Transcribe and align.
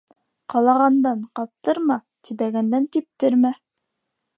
Ҡалағандан 0.53 1.21
ҡаптырма, 1.41 2.01
тибәгәндән 2.29 2.93
типтермә; 2.97 3.59